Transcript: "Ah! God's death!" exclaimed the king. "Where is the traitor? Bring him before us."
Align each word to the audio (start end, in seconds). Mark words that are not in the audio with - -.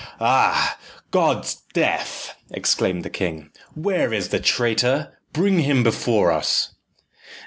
"Ah! 0.19 0.79
God's 1.11 1.57
death!" 1.73 2.33
exclaimed 2.49 3.05
the 3.05 3.09
king. 3.11 3.51
"Where 3.75 4.11
is 4.11 4.29
the 4.29 4.39
traitor? 4.39 5.19
Bring 5.31 5.59
him 5.59 5.83
before 5.83 6.31
us." 6.31 6.73